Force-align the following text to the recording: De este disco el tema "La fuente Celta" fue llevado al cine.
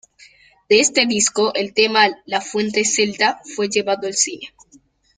De 0.67 0.79
este 0.79 1.05
disco 1.05 1.53
el 1.53 1.75
tema 1.75 2.07
"La 2.25 2.41
fuente 2.41 2.83
Celta" 2.85 3.39
fue 3.55 3.69
llevado 3.69 4.07
al 4.07 4.15
cine. 4.15 4.47